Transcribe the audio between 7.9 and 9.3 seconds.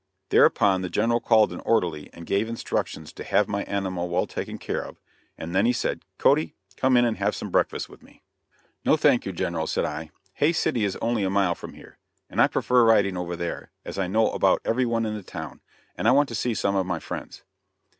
me." "No, thank